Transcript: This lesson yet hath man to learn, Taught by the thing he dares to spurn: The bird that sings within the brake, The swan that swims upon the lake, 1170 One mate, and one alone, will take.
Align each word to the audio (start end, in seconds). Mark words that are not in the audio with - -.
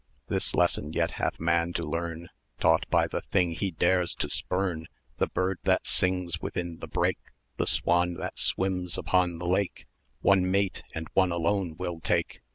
This 0.29 0.55
lesson 0.55 0.93
yet 0.93 1.11
hath 1.11 1.39
man 1.39 1.73
to 1.73 1.83
learn, 1.83 2.29
Taught 2.59 2.89
by 2.89 3.05
the 3.05 3.21
thing 3.21 3.51
he 3.51 3.69
dares 3.69 4.15
to 4.15 4.31
spurn: 4.31 4.87
The 5.19 5.27
bird 5.27 5.59
that 5.65 5.85
sings 5.85 6.41
within 6.41 6.79
the 6.79 6.87
brake, 6.87 7.19
The 7.57 7.67
swan 7.67 8.15
that 8.15 8.39
swims 8.39 8.97
upon 8.97 9.37
the 9.37 9.45
lake, 9.45 9.85
1170 10.21 10.21
One 10.23 10.51
mate, 10.51 10.83
and 10.95 11.07
one 11.13 11.31
alone, 11.31 11.75
will 11.77 11.99
take. 11.99 12.41